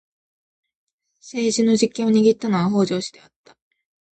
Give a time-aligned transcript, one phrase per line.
[1.19, 3.55] 政治の実権を握ったのは北条氏であった。